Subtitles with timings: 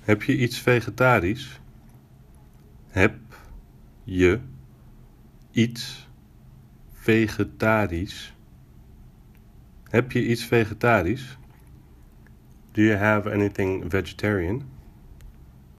[0.00, 1.60] Heb je iets vegetarisch?
[2.88, 3.14] Heb
[4.04, 4.40] je
[5.50, 6.08] iets
[6.92, 8.34] vegetarisch?
[9.84, 11.38] Heb je iets vegetarisch?
[12.72, 14.62] Do you have anything vegetarian?